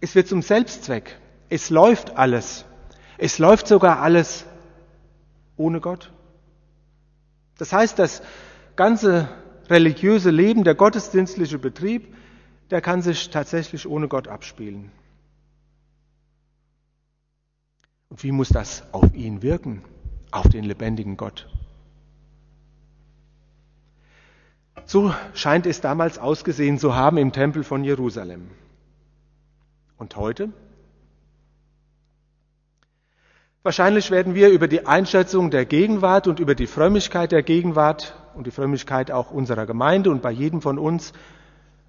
es 0.00 0.14
wird 0.14 0.28
zum 0.28 0.40
Selbstzweck. 0.40 1.18
Es 1.50 1.68
läuft 1.68 2.16
alles. 2.16 2.64
Es 3.18 3.38
läuft 3.38 3.66
sogar 3.66 4.00
alles 4.00 4.46
ohne 5.56 5.80
Gott. 5.80 6.12
Das 7.58 7.72
heißt, 7.72 7.98
das 7.98 8.22
ganze 8.74 9.28
religiöse 9.68 10.30
Leben, 10.30 10.64
der 10.64 10.74
gottesdienstliche 10.74 11.58
Betrieb, 11.58 12.14
der 12.70 12.80
kann 12.80 13.02
sich 13.02 13.28
tatsächlich 13.28 13.86
ohne 13.86 14.08
Gott 14.08 14.28
abspielen. 14.28 14.90
Und 18.12 18.22
wie 18.24 18.30
muss 18.30 18.50
das 18.50 18.82
auf 18.92 19.14
ihn 19.14 19.40
wirken, 19.40 19.82
auf 20.32 20.46
den 20.46 20.64
lebendigen 20.64 21.16
Gott? 21.16 21.48
So 24.84 25.14
scheint 25.32 25.64
es 25.64 25.80
damals 25.80 26.18
ausgesehen 26.18 26.78
zu 26.78 26.94
haben 26.94 27.16
im 27.16 27.32
Tempel 27.32 27.64
von 27.64 27.84
Jerusalem. 27.84 28.50
Und 29.96 30.14
heute? 30.16 30.52
Wahrscheinlich 33.62 34.10
werden 34.10 34.34
wir 34.34 34.50
über 34.50 34.68
die 34.68 34.86
Einschätzung 34.86 35.50
der 35.50 35.64
Gegenwart 35.64 36.26
und 36.26 36.38
über 36.38 36.54
die 36.54 36.66
Frömmigkeit 36.66 37.32
der 37.32 37.42
Gegenwart 37.42 38.14
und 38.34 38.46
die 38.46 38.50
Frömmigkeit 38.50 39.10
auch 39.10 39.30
unserer 39.30 39.64
Gemeinde 39.64 40.10
und 40.10 40.20
bei 40.20 40.32
jedem 40.32 40.60
von 40.60 40.78
uns, 40.78 41.14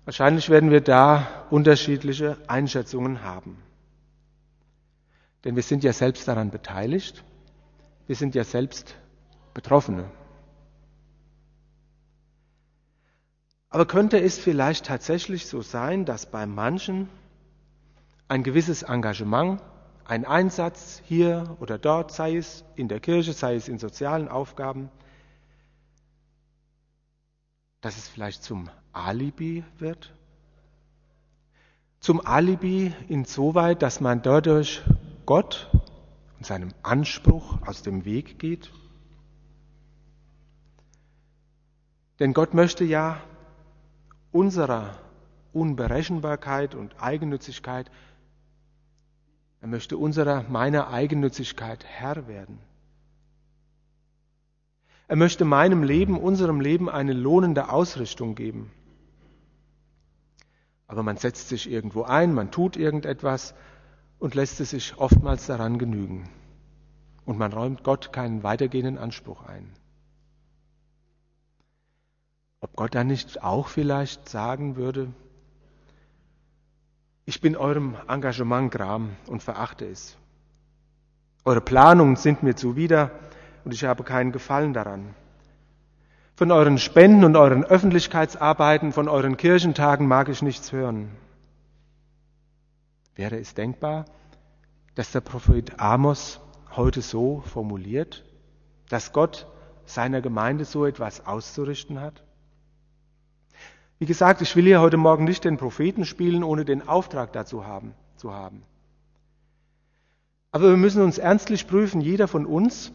wahrscheinlich 0.06 0.50
werden 0.50 0.72
wir 0.72 0.80
da 0.80 1.28
unterschiedliche 1.50 2.38
Einschätzungen 2.48 3.24
haben. 3.24 3.58
Denn 5.44 5.56
wir 5.56 5.64
sind 5.64 5.84
ja 5.84 5.94
selbst 5.94 6.28
daran 6.28 6.52
beteiligt, 6.52 7.24
wir 8.08 8.16
sind 8.16 8.36
ja 8.36 8.44
selbst 8.44 8.96
Betroffene. 9.54 10.10
Aber 13.70 13.86
könnte 13.86 14.22
es 14.22 14.38
vielleicht 14.38 14.86
tatsächlich 14.86 15.48
so 15.48 15.62
sein, 15.62 16.06
dass 16.06 16.30
bei 16.30 16.46
manchen 16.46 17.10
ein 18.28 18.44
gewisses 18.44 18.84
Engagement 18.84 19.62
ein 20.06 20.26
Einsatz 20.26 21.02
hier 21.06 21.56
oder 21.60 21.78
dort, 21.78 22.12
sei 22.12 22.36
es 22.36 22.64
in 22.76 22.88
der 22.88 23.00
Kirche, 23.00 23.34
sei 23.34 23.56
es 23.56 23.68
in 23.68 23.80
sozialen 23.80 24.28
Aufgaben, 24.28 24.90
dass 27.82 27.98
es 27.98 28.08
vielleicht 28.08 28.44
zum 28.44 28.70
Alibi 28.92 29.64
wird? 29.78 30.14
Zum 32.00 32.26
Alibi 32.26 32.94
insoweit, 33.08 33.82
dass 33.82 34.02
man 34.02 34.22
dadurch 34.22 34.84
Gott 35.26 35.70
und 36.38 36.46
seinem 36.46 36.74
Anspruch 36.82 37.62
aus 37.66 37.82
dem 37.82 38.06
Weg 38.06 38.40
geht? 38.40 38.72
Denn 42.20 42.34
Gott 42.34 42.54
möchte 42.54 42.84
ja 42.84 43.22
unserer 44.32 44.98
Unberechenbarkeit 45.52 46.76
und 46.76 47.02
Eigennützigkeit 47.02 47.90
er 49.64 49.70
möchte 49.70 49.96
unserer, 49.98 50.44
meiner 50.50 50.90
Eigennützigkeit 50.90 51.86
Herr 51.86 52.28
werden. 52.28 52.60
Er 55.08 55.16
möchte 55.16 55.46
meinem 55.46 55.84
Leben, 55.84 56.20
unserem 56.20 56.60
Leben 56.60 56.90
eine 56.90 57.14
lohnende 57.14 57.70
Ausrichtung 57.70 58.36
geben. 58.36 58.72
Aber 60.86 61.02
man 61.02 61.16
setzt 61.16 61.48
sich 61.48 61.72
irgendwo 61.72 62.04
ein, 62.04 62.34
man 62.34 62.52
tut 62.52 62.76
irgendetwas 62.76 63.54
und 64.24 64.36
lässt 64.36 64.62
es 64.62 64.70
sich 64.70 64.98
oftmals 65.00 65.48
daran 65.48 65.78
genügen. 65.78 66.30
Und 67.26 67.38
man 67.38 67.52
räumt 67.52 67.84
Gott 67.84 68.14
keinen 68.14 68.42
weitergehenden 68.42 68.98
Anspruch 68.98 69.44
ein. 69.44 69.70
Ob 72.62 72.74
Gott 72.78 72.96
dann 72.96 73.08
nicht 73.08 73.44
auch 73.44 73.68
vielleicht 73.68 74.30
sagen 74.30 74.78
würde, 74.78 75.12
ich 77.26 77.42
bin 77.42 77.58
eurem 77.58 77.98
Engagement 78.08 78.72
gram 78.72 79.10
und 79.28 79.44
verachte 79.44 79.86
es. 79.86 80.16
Eure 81.44 81.60
Planungen 81.60 82.16
sind 82.16 82.44
mir 82.44 82.56
zuwider 82.56 83.12
und 83.66 83.74
ich 83.74 83.84
habe 83.84 84.06
keinen 84.06 84.32
Gefallen 84.32 84.72
daran. 84.72 85.16
Von 86.38 86.50
euren 86.50 86.78
Spenden 86.78 87.26
und 87.26 87.36
euren 87.36 87.66
Öffentlichkeitsarbeiten, 87.66 88.94
von 88.94 89.10
euren 89.10 89.36
Kirchentagen 89.36 90.08
mag 90.08 90.30
ich 90.30 90.42
nichts 90.42 90.72
hören. 90.72 91.12
Wäre 93.16 93.38
es 93.38 93.54
denkbar, 93.54 94.06
dass 94.96 95.12
der 95.12 95.22
Prophet 95.22 95.80
Amos 95.80 96.40
heute 96.76 97.02
so 97.02 97.42
formuliert, 97.42 98.24
dass 98.90 99.14
Gott 99.14 99.48
seiner 99.86 100.22
Gemeinde 100.22 100.66
so 100.66 100.86
etwas 100.86 101.26
auszurichten 101.26 102.00
hat? 102.00 102.24
Wie 104.00 104.06
gesagt, 104.06 104.42
ich 104.42 104.56
will 104.56 104.66
hier 104.66 104.82
heute 104.82 104.98
Morgen 104.98 105.24
nicht 105.24 105.46
den 105.46 105.58
Propheten 105.58 106.06
spielen, 106.06 106.44
ohne 106.44 106.66
den 106.66 106.88
Auftrag 106.88 107.32
dazu 107.34 107.66
haben, 107.66 107.94
zu 108.18 108.34
haben. 108.34 108.64
Aber 110.52 110.70
wir 110.70 110.78
müssen 110.78 111.02
uns 111.02 111.18
ernstlich 111.18 111.68
prüfen, 111.68 112.02
jeder 112.02 112.28
von 112.28 112.46
uns, 112.46 112.92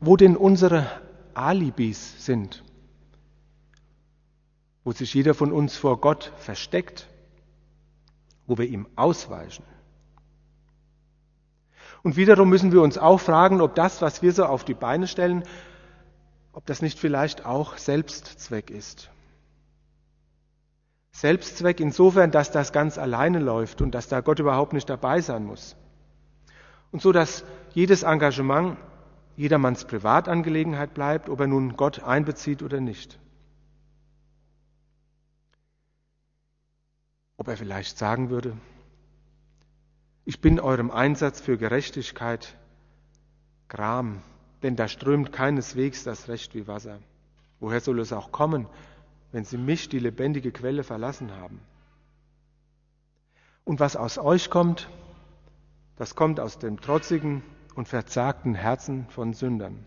wo 0.00 0.16
denn 0.16 0.36
unsere 0.36 0.86
Alibis 1.34 2.24
sind, 2.24 2.62
wo 4.84 4.92
sich 4.92 5.12
jeder 5.12 5.34
von 5.34 5.52
uns 5.52 5.76
vor 5.76 6.00
Gott 6.00 6.32
versteckt, 6.38 7.08
wo 8.46 8.58
wir 8.58 8.66
ihm 8.66 8.86
ausweichen. 8.96 9.64
Und 12.02 12.16
wiederum 12.16 12.50
müssen 12.50 12.72
wir 12.72 12.82
uns 12.82 12.98
auch 12.98 13.18
fragen, 13.18 13.60
ob 13.60 13.74
das, 13.74 14.02
was 14.02 14.20
wir 14.22 14.32
so 14.32 14.44
auf 14.44 14.64
die 14.64 14.74
Beine 14.74 15.06
stellen, 15.06 15.44
ob 16.52 16.66
das 16.66 16.82
nicht 16.82 16.98
vielleicht 16.98 17.46
auch 17.46 17.78
Selbstzweck 17.78 18.70
ist. 18.70 19.10
Selbstzweck 21.12 21.80
insofern, 21.80 22.30
dass 22.30 22.50
das 22.50 22.72
ganz 22.72 22.98
alleine 22.98 23.38
läuft 23.38 23.80
und 23.80 23.94
dass 23.94 24.08
da 24.08 24.20
Gott 24.20 24.38
überhaupt 24.38 24.72
nicht 24.72 24.90
dabei 24.90 25.20
sein 25.20 25.44
muss. 25.44 25.76
Und 26.90 27.00
so, 27.00 27.12
dass 27.12 27.44
jedes 27.72 28.02
Engagement 28.02 28.76
jedermanns 29.36 29.84
Privatangelegenheit 29.84 30.92
bleibt, 30.94 31.28
ob 31.28 31.40
er 31.40 31.46
nun 31.46 31.76
Gott 31.76 32.02
einbezieht 32.02 32.62
oder 32.62 32.80
nicht. 32.80 33.18
Ob 37.44 37.48
er 37.48 37.58
vielleicht 37.58 37.98
sagen 37.98 38.30
würde, 38.30 38.56
ich 40.24 40.40
bin 40.40 40.58
eurem 40.58 40.90
Einsatz 40.90 41.42
für 41.42 41.58
Gerechtigkeit 41.58 42.56
Gram, 43.68 44.22
denn 44.62 44.76
da 44.76 44.88
strömt 44.88 45.30
keineswegs 45.30 46.04
das 46.04 46.28
Recht 46.28 46.54
wie 46.54 46.66
Wasser. 46.66 47.00
Woher 47.60 47.82
soll 47.82 48.00
es 48.00 48.14
auch 48.14 48.32
kommen, 48.32 48.66
wenn 49.30 49.44
sie 49.44 49.58
mich, 49.58 49.90
die 49.90 49.98
lebendige 49.98 50.52
Quelle, 50.52 50.84
verlassen 50.84 51.32
haben. 51.32 51.60
Und 53.64 53.78
was 53.78 53.94
aus 53.94 54.16
euch 54.16 54.48
kommt, 54.48 54.88
das 55.96 56.14
kommt 56.14 56.40
aus 56.40 56.58
dem 56.58 56.80
trotzigen 56.80 57.42
und 57.74 57.88
verzagten 57.88 58.54
Herzen 58.54 59.06
von 59.10 59.34
Sündern. 59.34 59.84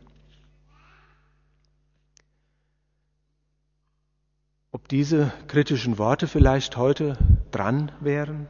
Ob 4.72 4.88
diese 4.90 5.34
kritischen 5.48 5.98
Worte 5.98 6.28
vielleicht 6.28 6.78
heute 6.78 7.18
dran 7.52 7.92
wären? 8.00 8.48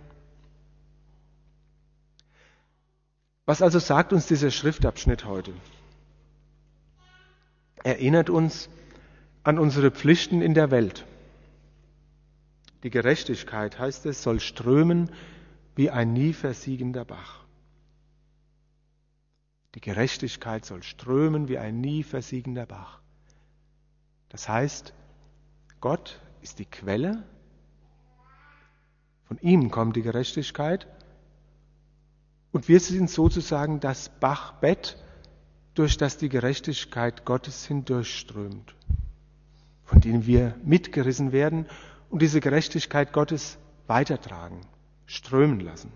Was 3.46 3.62
also 3.62 3.80
sagt 3.80 4.12
uns 4.12 4.28
dieser 4.28 4.52
Schriftabschnitt 4.52 5.26
heute? 5.26 5.54
Erinnert 7.84 8.30
uns 8.30 8.70
an 9.44 9.58
unsere 9.58 9.92
Pflichten 9.92 10.42
in 10.42 10.54
der 10.54 10.72
Welt. 10.72 11.06
Die 12.84 12.90
Gerechtigkeit, 12.90 13.80
heißt 13.80 14.06
es, 14.06 14.22
soll 14.22 14.40
strömen 14.40 15.10
wie 15.76 15.90
ein 15.90 16.12
nie 16.12 16.34
versiegender 16.34 17.06
Bach. 17.06 17.46
Die 19.76 19.82
Gerechtigkeit 19.82 20.66
soll 20.66 20.84
strömen 20.84 21.48
wie 21.48 21.58
ein 21.58 21.80
nie 21.80 22.04
versiegender 22.04 22.66
Bach. 22.66 23.00
Das 24.30 24.50
heißt, 24.50 24.94
Gott 25.80 26.20
ist 26.42 26.60
die 26.60 26.66
Quelle, 26.66 27.24
von 29.28 29.38
ihm 29.42 29.72
kommt 29.72 29.96
die 29.96 30.02
Gerechtigkeit 30.02 30.88
und 32.52 32.68
wir 32.68 32.80
sind 32.80 33.10
sozusagen 33.10 33.80
das 33.80 34.10
Bachbett, 34.20 34.98
durch 35.74 35.98
das 35.98 36.18
die 36.18 36.30
Gerechtigkeit 36.30 37.24
Gottes 37.26 37.66
hindurchströmt 37.66 38.74
von 39.88 40.02
denen 40.02 40.26
wir 40.28 40.54
mitgerissen 40.64 41.32
werden 41.32 41.66
und 42.10 42.22
diese 42.22 42.42
Gerechtigkeit 42.42 43.14
Gottes 43.14 43.58
weitertragen, 43.88 44.62
strömen 45.08 45.62
lassen. 45.62 45.92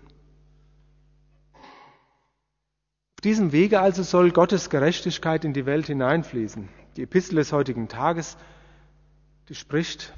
diesem 3.22 3.52
Wege 3.52 3.78
also 3.80 4.02
soll 4.02 4.32
Gottes 4.32 4.68
Gerechtigkeit 4.68 5.44
in 5.44 5.52
die 5.52 5.64
Welt 5.64 5.86
hineinfließen. 5.86 6.68
Die 6.96 7.02
Epistel 7.02 7.36
des 7.36 7.52
heutigen 7.52 7.86
Tages, 7.86 8.36
die 9.48 9.54
spricht 9.54 10.12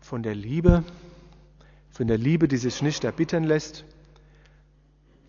von 0.00 0.22
der 0.22 0.34
Liebe, 0.34 0.84
von 1.92 2.08
der 2.08 2.18
Liebe, 2.18 2.48
die 2.48 2.56
sich 2.56 2.82
nicht 2.82 3.04
erbittern 3.04 3.44
lässt, 3.44 3.84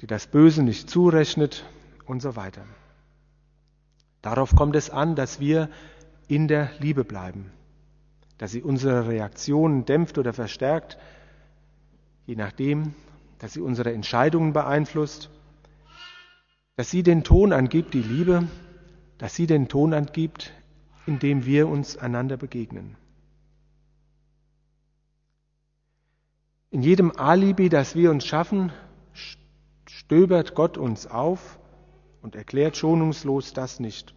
die 0.01 0.07
das 0.07 0.27
Böse 0.27 0.63
nicht 0.63 0.89
zurechnet 0.89 1.65
und 2.05 2.21
so 2.21 2.35
weiter. 2.35 2.65
Darauf 4.21 4.55
kommt 4.55 4.75
es 4.75 4.89
an, 4.89 5.15
dass 5.15 5.39
wir 5.39 5.69
in 6.27 6.47
der 6.47 6.71
Liebe 6.79 7.03
bleiben, 7.03 7.51
dass 8.37 8.51
sie 8.51 8.63
unsere 8.63 9.07
Reaktionen 9.07 9.85
dämpft 9.85 10.17
oder 10.17 10.33
verstärkt, 10.33 10.97
je 12.25 12.35
nachdem, 12.35 12.95
dass 13.39 13.53
sie 13.53 13.61
unsere 13.61 13.93
Entscheidungen 13.93 14.53
beeinflusst 14.53 15.29
dass 16.75 16.89
sie 16.89 17.03
den 17.03 17.23
Ton 17.23 17.53
angibt, 17.53 17.93
die 17.93 18.01
Liebe, 18.01 18.47
dass 19.19 19.35
sie 19.35 19.45
den 19.45 19.67
Ton 19.67 19.93
angibt, 19.93 20.51
in 21.05 21.19
dem 21.19 21.45
wir 21.45 21.67
uns 21.67 21.97
einander 21.97 22.37
begegnen. 22.37 22.95
In 26.73 26.81
jedem 26.81 27.11
Alibi, 27.15 27.69
das 27.69 27.95
wir 27.95 28.09
uns 28.09 28.25
schaffen, 28.25 28.71
stöbert 29.85 30.55
Gott 30.55 30.75
uns 30.75 31.05
auf 31.05 31.59
und 32.23 32.33
erklärt 32.33 32.77
schonungslos 32.77 33.53
das 33.53 33.79
nicht. 33.79 34.15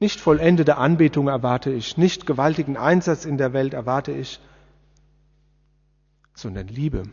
Nicht 0.00 0.20
vollendete 0.20 0.76
Anbetung 0.76 1.28
erwarte 1.28 1.72
ich, 1.72 1.96
nicht 1.96 2.26
gewaltigen 2.26 2.76
Einsatz 2.76 3.24
in 3.24 3.38
der 3.38 3.54
Welt 3.54 3.72
erwarte 3.72 4.12
ich, 4.12 4.38
sondern 6.34 6.68
Liebe. 6.68 7.04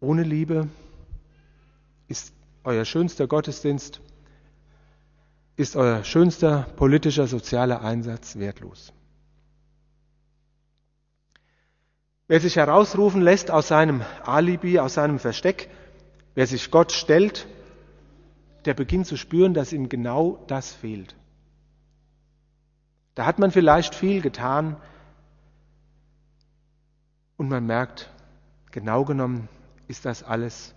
Ohne 0.00 0.24
Liebe 0.24 0.68
ist 2.08 2.34
euer 2.62 2.84
schönster 2.84 3.26
Gottesdienst, 3.26 4.02
ist 5.56 5.76
euer 5.76 6.04
schönster 6.04 6.66
politischer, 6.76 7.26
sozialer 7.26 7.80
Einsatz 7.80 8.36
wertlos. 8.36 8.92
Wer 12.28 12.40
sich 12.40 12.56
herausrufen 12.56 13.22
lässt 13.22 13.50
aus 13.50 13.68
seinem 13.68 14.02
Alibi, 14.22 14.78
aus 14.78 14.94
seinem 14.94 15.18
Versteck, 15.18 15.70
wer 16.34 16.46
sich 16.46 16.70
Gott 16.70 16.92
stellt, 16.92 17.46
der 18.66 18.74
beginnt 18.74 19.06
zu 19.06 19.16
spüren, 19.16 19.54
dass 19.54 19.72
ihm 19.72 19.88
genau 19.88 20.44
das 20.46 20.74
fehlt. 20.74 21.16
Da 23.14 23.24
hat 23.24 23.38
man 23.38 23.50
vielleicht 23.50 23.94
viel 23.94 24.20
getan 24.20 24.76
und 27.38 27.48
man 27.48 27.64
merkt, 27.66 28.10
genau 28.72 29.04
genommen 29.04 29.48
ist 29.88 30.04
das 30.04 30.22
alles 30.22 30.74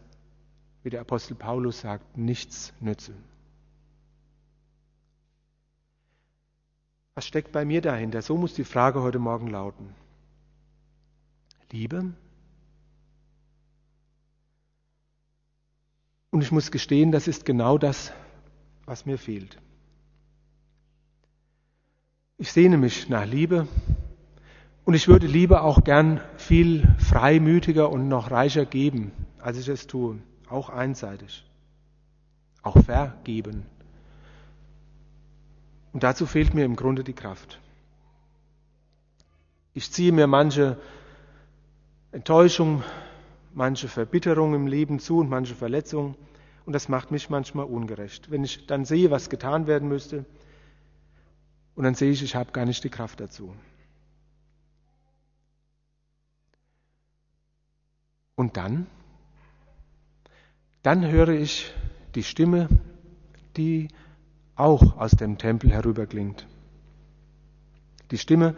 wie 0.83 0.89
der 0.89 1.01
Apostel 1.01 1.35
Paulus 1.35 1.81
sagt, 1.81 2.17
nichts 2.17 2.73
nütze. 2.79 3.13
Was 7.13 7.27
steckt 7.27 7.51
bei 7.51 7.65
mir 7.65 7.81
dahinter? 7.81 8.21
So 8.21 8.37
muss 8.37 8.53
die 8.53 8.63
Frage 8.63 9.01
heute 9.01 9.19
Morgen 9.19 9.47
lauten. 9.47 9.93
Liebe? 11.71 12.13
Und 16.29 16.41
ich 16.41 16.51
muss 16.51 16.71
gestehen, 16.71 17.11
das 17.11 17.27
ist 17.27 17.45
genau 17.45 17.77
das, 17.77 18.13
was 18.85 19.05
mir 19.05 19.17
fehlt. 19.17 19.57
Ich 22.37 22.51
sehne 22.51 22.77
mich 22.77 23.09
nach 23.09 23.25
Liebe 23.25 23.67
und 24.85 24.93
ich 24.93 25.07
würde 25.07 25.27
Liebe 25.27 25.61
auch 25.61 25.83
gern 25.83 26.19
viel 26.37 26.87
freimütiger 26.97 27.89
und 27.89 28.07
noch 28.07 28.31
reicher 28.31 28.65
geben, 28.65 29.11
als 29.39 29.57
ich 29.57 29.67
es 29.67 29.87
tue 29.87 30.19
auch 30.51 30.69
einseitig, 30.69 31.43
auch 32.61 32.77
vergeben. 32.83 33.65
Und 35.93 36.03
dazu 36.03 36.25
fehlt 36.25 36.53
mir 36.53 36.65
im 36.65 36.75
Grunde 36.75 37.03
die 37.03 37.13
Kraft. 37.13 37.59
Ich 39.73 39.91
ziehe 39.91 40.11
mir 40.11 40.27
manche 40.27 40.77
Enttäuschung, 42.11 42.83
manche 43.53 43.87
Verbitterung 43.87 44.53
im 44.53 44.67
Leben 44.67 44.99
zu 44.99 45.19
und 45.19 45.29
manche 45.29 45.55
Verletzung. 45.55 46.15
Und 46.65 46.73
das 46.73 46.89
macht 46.89 47.11
mich 47.11 47.29
manchmal 47.29 47.65
ungerecht. 47.65 48.29
Wenn 48.29 48.43
ich 48.43 48.67
dann 48.67 48.85
sehe, 48.85 49.11
was 49.11 49.29
getan 49.29 49.67
werden 49.67 49.87
müsste, 49.87 50.25
und 51.75 51.85
dann 51.85 51.95
sehe 51.95 52.11
ich, 52.11 52.21
ich 52.21 52.35
habe 52.35 52.51
gar 52.51 52.65
nicht 52.65 52.83
die 52.83 52.89
Kraft 52.89 53.19
dazu. 53.19 53.55
Und 58.35 58.57
dann 58.57 58.87
dann 60.83 61.05
höre 61.07 61.29
ich 61.29 61.71
die 62.15 62.23
Stimme, 62.23 62.67
die 63.55 63.89
auch 64.55 64.97
aus 64.97 65.11
dem 65.11 65.37
Tempel 65.37 65.71
herüberklingt. 65.71 66.47
Die 68.09 68.17
Stimme, 68.17 68.55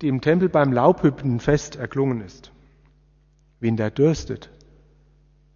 die 0.00 0.08
im 0.08 0.20
Tempel 0.20 0.48
beim 0.48 0.72
Laubhüppenfest 0.72 1.76
erklungen 1.76 2.20
ist. 2.20 2.52
Wen 3.64 3.78
da 3.78 3.88
dürstet, 3.88 4.50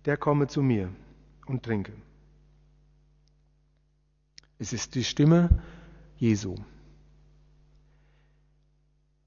der 0.07 0.17
komme 0.17 0.47
zu 0.47 0.63
mir 0.63 0.89
und 1.45 1.63
trinke. 1.63 1.93
Es 4.59 4.73
ist 4.73 4.95
die 4.95 5.05
Stimme 5.05 5.51
Jesu. 6.17 6.55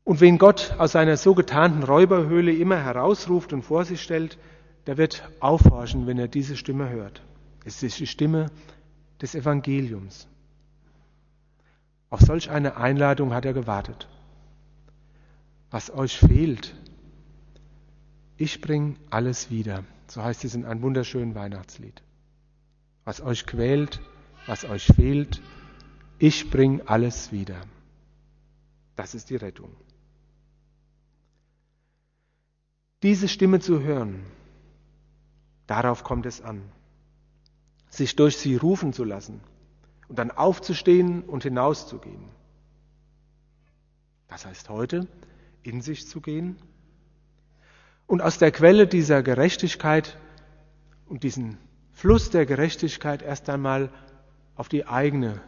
Und 0.03 0.19
wen 0.19 0.39
Gott 0.39 0.73
aus 0.79 0.93
seiner 0.93 1.15
so 1.17 1.35
getarnten 1.35 1.83
Räuberhöhle 1.83 2.51
immer 2.51 2.83
herausruft 2.83 3.53
und 3.53 3.61
vor 3.61 3.85
sich 3.85 4.01
stellt, 4.01 4.39
der 4.87 4.97
wird 4.97 5.29
aufhorchen, 5.39 6.07
wenn 6.07 6.17
er 6.17 6.27
diese 6.27 6.57
Stimme 6.57 6.89
hört. 6.89 7.21
Es 7.63 7.83
ist 7.83 7.99
die 7.99 8.07
Stimme 8.07 8.47
des 9.21 9.35
Evangeliums. 9.35 10.27
Auf 12.09 12.21
solch 12.21 12.49
eine 12.49 12.77
Einladung 12.77 13.31
hat 13.35 13.45
er 13.45 13.53
gewartet. 13.53 14.07
Was 15.69 15.93
euch 15.93 16.17
fehlt, 16.17 16.75
ich 18.41 18.61
bring 18.61 18.97
alles 19.09 19.49
wieder. 19.49 19.83
So 20.07 20.23
heißt 20.23 20.43
es 20.45 20.55
in 20.55 20.65
einem 20.65 20.81
wunderschönen 20.81 21.35
Weihnachtslied. 21.35 22.01
Was 23.05 23.21
euch 23.21 23.45
quält, 23.45 24.01
was 24.47 24.65
euch 24.65 24.85
fehlt, 24.85 25.41
ich 26.19 26.49
bring 26.49 26.81
alles 26.87 27.31
wieder. 27.31 27.61
Das 28.95 29.15
ist 29.15 29.29
die 29.29 29.35
Rettung. 29.37 29.75
Diese 33.03 33.27
Stimme 33.27 33.59
zu 33.59 33.81
hören, 33.81 34.25
Darauf 35.71 36.03
kommt 36.03 36.25
es 36.25 36.41
an, 36.41 36.61
sich 37.89 38.17
durch 38.17 38.35
sie 38.35 38.57
rufen 38.57 38.91
zu 38.91 39.05
lassen 39.05 39.39
und 40.09 40.19
dann 40.19 40.29
aufzustehen 40.29 41.23
und 41.23 41.43
hinauszugehen. 41.43 42.25
Das 44.27 44.45
heißt 44.45 44.67
heute, 44.67 45.07
in 45.63 45.81
sich 45.81 46.09
zu 46.09 46.19
gehen 46.19 46.57
und 48.11 48.21
aus 48.21 48.37
der 48.37 48.51
Quelle 48.51 48.87
dieser 48.87 49.23
Gerechtigkeit 49.23 50.17
und 51.07 51.23
diesen 51.23 51.57
Fluss 51.93 52.29
der 52.29 52.45
Gerechtigkeit 52.45 53.21
erst 53.21 53.49
einmal 53.49 53.89
auf 54.57 54.67
die 54.67 54.85
eigene 54.85 55.39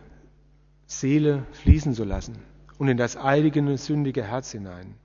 Seele 0.85 1.45
fließen 1.51 1.93
zu 1.93 2.05
lassen 2.05 2.37
und 2.77 2.87
in 2.87 2.95
das 2.95 3.17
eigene 3.17 3.77
sündige 3.77 4.23
Herz 4.23 4.53
hinein 4.53 4.95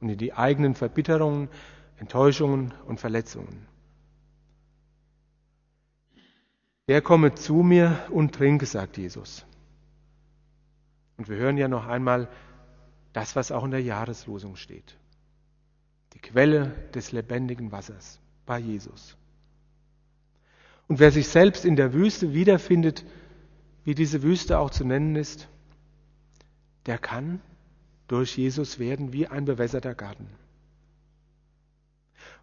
und 0.00 0.10
in 0.10 0.18
die 0.18 0.34
eigenen 0.34 0.74
Verbitterungen, 0.74 1.48
Enttäuschungen 1.96 2.74
und 2.86 3.00
Verletzungen. 3.00 3.66
Der 6.88 7.00
komme 7.00 7.34
zu 7.34 7.54
mir 7.54 8.00
und 8.10 8.34
trinke, 8.34 8.66
sagt 8.66 8.98
Jesus. 8.98 9.46
Und 11.16 11.30
wir 11.30 11.36
hören 11.36 11.56
ja 11.56 11.68
noch 11.68 11.86
einmal 11.86 12.28
das, 13.14 13.34
was 13.34 13.50
auch 13.50 13.64
in 13.64 13.70
der 13.70 13.82
Jahreslosung 13.82 14.56
steht. 14.56 14.98
Quelle 16.22 16.72
des 16.94 17.12
lebendigen 17.12 17.72
Wassers 17.72 18.20
bei 18.46 18.58
Jesus. 18.58 19.16
Und 20.88 21.00
wer 21.00 21.10
sich 21.10 21.28
selbst 21.28 21.64
in 21.64 21.76
der 21.76 21.92
Wüste 21.92 22.32
wiederfindet, 22.32 23.04
wie 23.84 23.94
diese 23.94 24.22
Wüste 24.22 24.58
auch 24.58 24.70
zu 24.70 24.84
nennen 24.84 25.16
ist, 25.16 25.48
der 26.86 26.98
kann 26.98 27.40
durch 28.08 28.36
Jesus 28.36 28.78
werden 28.78 29.12
wie 29.12 29.26
ein 29.26 29.44
bewässerter 29.44 29.94
Garten. 29.94 30.28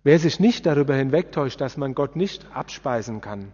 Wer 0.03 0.19
sich 0.19 0.39
nicht 0.39 0.65
darüber 0.65 0.95
hinwegtäuscht, 0.95 1.59
dass 1.59 1.77
man 1.77 1.93
Gott 1.93 2.15
nicht 2.15 2.45
abspeisen 2.53 3.21
kann, 3.21 3.53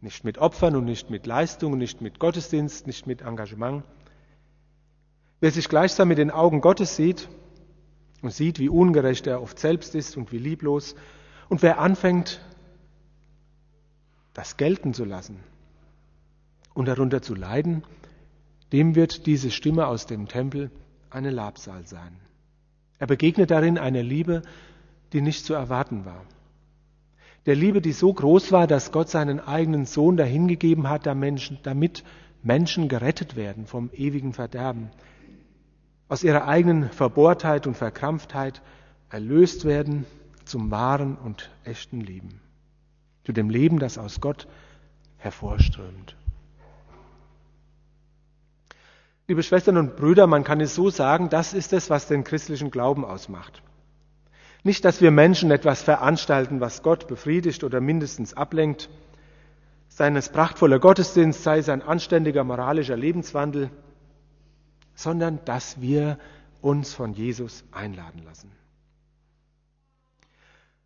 nicht 0.00 0.24
mit 0.24 0.38
Opfern 0.38 0.76
und 0.76 0.84
nicht 0.84 1.10
mit 1.10 1.26
Leistungen, 1.26 1.78
nicht 1.78 2.00
mit 2.00 2.18
Gottesdienst, 2.18 2.86
nicht 2.86 3.06
mit 3.06 3.22
Engagement. 3.22 3.84
Wer 5.40 5.50
sich 5.50 5.68
gleichsam 5.68 6.08
mit 6.08 6.18
den 6.18 6.30
Augen 6.30 6.60
Gottes 6.60 6.96
sieht 6.96 7.28
und 8.22 8.32
sieht, 8.32 8.58
wie 8.58 8.68
ungerecht 8.68 9.26
er 9.26 9.42
oft 9.42 9.58
selbst 9.58 9.94
ist 9.94 10.16
und 10.16 10.32
wie 10.32 10.38
lieblos, 10.38 10.94
und 11.48 11.62
wer 11.62 11.80
anfängt, 11.80 12.40
das 14.34 14.56
gelten 14.56 14.94
zu 14.94 15.04
lassen 15.04 15.36
und 16.74 16.86
darunter 16.86 17.22
zu 17.22 17.34
leiden, 17.34 17.82
dem 18.72 18.94
wird 18.94 19.26
diese 19.26 19.50
Stimme 19.50 19.86
aus 19.86 20.06
dem 20.06 20.28
Tempel 20.28 20.70
eine 21.10 21.30
Labsal 21.30 21.86
sein. 21.86 22.16
Er 22.98 23.06
begegnet 23.06 23.50
darin 23.50 23.78
einer 23.78 24.02
Liebe, 24.02 24.42
die 25.12 25.22
nicht 25.22 25.44
zu 25.44 25.54
erwarten 25.54 26.04
war. 26.04 26.24
Der 27.46 27.56
Liebe, 27.56 27.80
die 27.80 27.92
so 27.92 28.12
groß 28.12 28.52
war, 28.52 28.66
dass 28.66 28.92
Gott 28.92 29.08
seinen 29.08 29.40
eigenen 29.40 29.86
Sohn 29.86 30.16
dahingegeben 30.16 30.88
hat, 30.88 31.06
damit 31.06 32.04
Menschen 32.42 32.88
gerettet 32.88 33.34
werden 33.34 33.66
vom 33.66 33.90
ewigen 33.92 34.34
Verderben, 34.34 34.90
aus 36.10 36.24
ihrer 36.24 36.48
eigenen 36.48 36.90
Verbohrtheit 36.90 37.68
und 37.68 37.76
Verkrampftheit 37.76 38.60
erlöst 39.10 39.64
werden 39.64 40.04
zum 40.44 40.70
wahren 40.72 41.16
und 41.16 41.50
echten 41.64 42.00
Leben, 42.00 42.40
zu 43.24 43.32
dem 43.32 43.48
Leben, 43.48 43.78
das 43.78 43.96
aus 43.96 44.20
Gott 44.20 44.48
hervorströmt. 45.18 46.16
Liebe 49.28 49.44
Schwestern 49.44 49.76
und 49.76 49.94
Brüder, 49.94 50.26
man 50.26 50.42
kann 50.42 50.60
es 50.60 50.74
so 50.74 50.90
sagen, 50.90 51.28
das 51.28 51.54
ist 51.54 51.72
es, 51.72 51.88
was 51.90 52.08
den 52.08 52.24
christlichen 52.24 52.72
Glauben 52.72 53.04
ausmacht. 53.04 53.62
Nicht, 54.64 54.84
dass 54.84 55.00
wir 55.00 55.12
Menschen 55.12 55.52
etwas 55.52 55.80
veranstalten, 55.82 56.60
was 56.60 56.82
Gott 56.82 57.06
befriedigt 57.06 57.62
oder 57.62 57.80
mindestens 57.80 58.34
ablenkt, 58.34 58.90
sei 59.86 60.08
es 60.08 60.28
prachtvoller 60.28 60.80
Gottesdienst, 60.80 61.44
sei 61.44 61.58
es 61.58 61.68
ein 61.68 61.82
anständiger 61.82 62.42
moralischer 62.42 62.96
Lebenswandel, 62.96 63.70
sondern 65.02 65.44
dass 65.44 65.80
wir 65.80 66.18
uns 66.60 66.94
von 66.94 67.14
Jesus 67.14 67.64
einladen 67.72 68.22
lassen. 68.24 68.50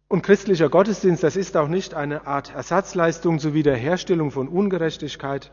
Und 0.09 0.22
christlicher 0.22 0.68
Gottesdienst, 0.68 1.22
das 1.22 1.37
ist 1.37 1.57
auch 1.57 1.68
nicht 1.68 1.94
eine 1.94 2.27
Art 2.27 2.55
Ersatzleistung 2.55 3.38
zur 3.38 3.55
Wiederherstellung 3.55 4.31
von 4.31 4.48
Ungerechtigkeit, 4.48 5.50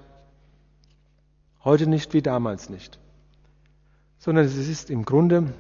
Heute 1.64 1.86
nicht 1.86 2.14
wie 2.14 2.24
damals 2.24 2.70
nicht. 2.70 3.00
Sondern 4.18 4.46
es 4.46 4.56
ist 4.56 4.90
im 4.90 5.06
Grunde 5.06 5.54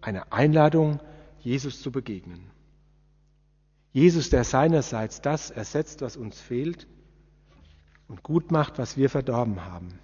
eine 0.00 0.32
Einladung, 0.32 1.00
Jesus 1.40 1.82
zu 1.82 1.92
begegnen. 1.92 2.50
Jesus, 3.92 4.30
der 4.30 4.44
seinerseits 4.44 5.20
das 5.20 5.50
ersetzt, 5.50 6.00
was 6.00 6.16
uns 6.16 6.40
fehlt 6.40 6.86
und 8.08 8.22
gut 8.22 8.50
macht, 8.50 8.78
was 8.78 8.96
wir 8.96 9.10
verdorben 9.10 9.64
haben. 9.64 9.98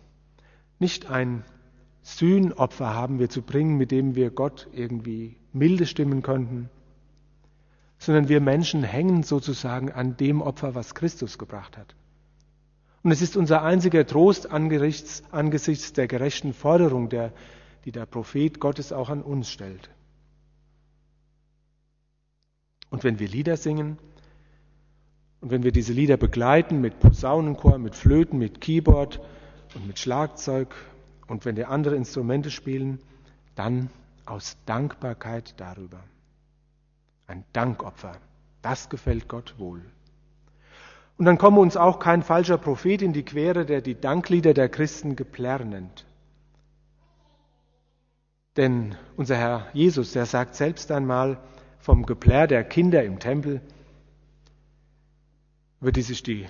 Nicht 0.78 1.06
ein 1.06 1.44
Sühnopfer 2.16 2.94
haben 2.94 3.18
wir 3.18 3.28
zu 3.28 3.42
bringen, 3.42 3.76
mit 3.76 3.90
dem 3.90 4.14
wir 4.14 4.30
Gott 4.30 4.66
irgendwie 4.72 5.36
milde 5.52 5.86
stimmen 5.86 6.22
könnten, 6.22 6.70
sondern 7.98 8.28
wir 8.28 8.40
Menschen 8.40 8.82
hängen 8.82 9.22
sozusagen 9.22 9.92
an 9.92 10.16
dem 10.16 10.40
Opfer, 10.40 10.74
was 10.74 10.94
Christus 10.94 11.36
gebracht 11.36 11.76
hat. 11.76 11.94
Und 13.02 13.10
es 13.10 13.20
ist 13.20 13.36
unser 13.36 13.62
einziger 13.62 14.06
Trost 14.06 14.50
angesichts, 14.50 15.92
der 15.92 16.08
gerechten 16.08 16.54
Forderung, 16.54 17.10
der, 17.10 17.32
die 17.84 17.92
der 17.92 18.06
Prophet 18.06 18.58
Gottes 18.58 18.92
auch 18.92 19.10
an 19.10 19.22
uns 19.22 19.50
stellt. 19.50 19.90
Und 22.90 23.04
wenn 23.04 23.18
wir 23.18 23.28
Lieder 23.28 23.58
singen 23.58 23.98
und 25.42 25.50
wenn 25.50 25.62
wir 25.62 25.72
diese 25.72 25.92
Lieder 25.92 26.16
begleiten 26.16 26.80
mit 26.80 26.98
Posaunenchor, 27.00 27.78
mit 27.78 27.94
Flöten, 27.94 28.38
mit 28.38 28.62
Keyboard 28.62 29.20
und 29.74 29.86
mit 29.86 29.98
Schlagzeug 29.98 30.74
und 31.28 31.44
wenn 31.44 31.56
wir 31.56 31.68
andere 31.70 31.94
Instrumente 31.94 32.50
spielen, 32.50 32.98
dann 33.54 33.90
aus 34.26 34.56
Dankbarkeit 34.66 35.54
darüber. 35.58 36.00
Ein 37.26 37.44
Dankopfer. 37.52 38.16
Das 38.62 38.88
gefällt 38.88 39.28
Gott 39.28 39.54
wohl. 39.58 39.82
Und 41.18 41.24
dann 41.24 41.38
komme 41.38 41.60
uns 41.60 41.76
auch 41.76 41.98
kein 41.98 42.22
falscher 42.22 42.58
Prophet 42.58 43.02
in 43.02 43.12
die 43.12 43.24
Quere, 43.24 43.66
der 43.66 43.80
die 43.80 44.00
Danklieder 44.00 44.54
der 44.54 44.68
Christen 44.68 45.16
Geplärr 45.16 45.64
nennt. 45.64 46.06
Denn 48.56 48.96
unser 49.16 49.36
Herr 49.36 49.66
Jesus, 49.72 50.12
der 50.12 50.26
sagt 50.26 50.54
selbst 50.54 50.90
einmal 50.90 51.40
vom 51.78 52.06
Geplärr 52.06 52.46
der 52.46 52.64
Kinder 52.64 53.04
im 53.04 53.18
Tempel, 53.18 53.60
über 55.80 55.92
die 55.92 56.02
sich 56.02 56.22
die 56.22 56.46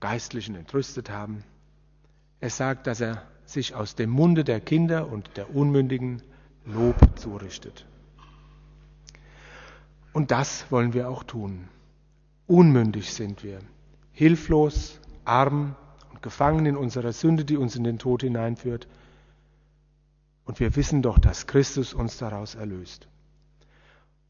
Geistlichen 0.00 0.54
entrüstet 0.54 1.10
haben. 1.10 1.44
Er 2.40 2.50
sagt, 2.50 2.86
dass 2.86 3.00
er 3.00 3.22
sich 3.46 3.74
aus 3.74 3.94
dem 3.94 4.10
Munde 4.10 4.44
der 4.44 4.60
Kinder 4.60 5.10
und 5.10 5.36
der 5.36 5.54
Unmündigen 5.54 6.22
Lob 6.64 6.96
zurichtet. 7.16 7.86
Und 10.12 10.30
das 10.30 10.70
wollen 10.70 10.92
wir 10.94 11.08
auch 11.08 11.22
tun. 11.22 11.68
Unmündig 12.46 13.12
sind 13.12 13.44
wir 13.44 13.60
hilflos, 14.12 15.00
arm 15.24 15.76
und 16.10 16.22
gefangen 16.22 16.66
in 16.66 16.76
unserer 16.76 17.12
Sünde, 17.12 17.44
die 17.44 17.56
uns 17.56 17.76
in 17.76 17.84
den 17.84 17.98
Tod 17.98 18.22
hineinführt. 18.22 18.88
Und 20.44 20.60
wir 20.60 20.74
wissen 20.76 21.02
doch, 21.02 21.18
dass 21.18 21.46
Christus 21.46 21.92
uns 21.92 22.18
daraus 22.18 22.54
erlöst. 22.54 23.08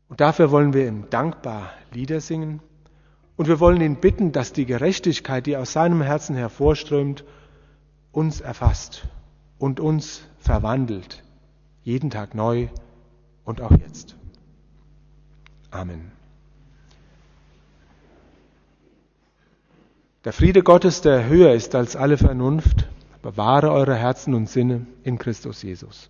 Und 0.09 0.21
dafür 0.21 0.51
wollen 0.51 0.73
wir 0.73 0.89
ihm 0.89 1.09
dankbar 1.11 1.71
Lieder 1.93 2.21
singen. 2.21 2.61
Und 3.37 3.49
wir 3.49 3.61
wollen 3.61 3.81
ihn 3.81 3.97
bitten, 3.97 4.33
dass 4.33 4.53
die 4.53 4.67
Gerechtigkeit, 4.67 5.47
die 5.47 5.57
aus 5.57 5.73
seinem 5.73 6.03
Herzen 6.03 6.37
hervorströmt, 6.37 7.25
uns 8.17 8.41
erfasst 8.41 9.07
und 9.59 9.79
uns 9.79 10.23
verwandelt. 10.39 11.23
Jeden 11.85 12.09
Tag 12.09 12.35
neu 12.35 12.69
und 13.45 13.61
auch 13.61 13.73
jetzt. 13.73 14.17
Amen. 15.71 16.11
Der 20.25 20.33
Friede 20.33 20.63
Gottes, 20.63 21.03
der 21.03 21.27
höher 21.27 21.53
ist 21.53 21.75
als 21.75 21.95
alle 21.95 22.17
Vernunft, 22.17 22.89
bewahre 23.21 23.71
eure 23.71 23.95
Herzen 23.95 24.33
und 24.33 24.49
Sinne 24.49 24.87
in 25.03 25.19
Christus 25.19 25.63
Jesus. 25.63 26.09